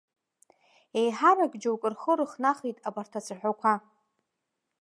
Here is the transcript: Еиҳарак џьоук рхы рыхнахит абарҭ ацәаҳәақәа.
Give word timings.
Еиҳарак 0.99 1.53
џьоук 1.61 1.83
рхы 1.93 2.13
рыхнахит 2.19 2.77
абарҭ 2.87 3.13
ацәаҳәақәа. 3.19 3.73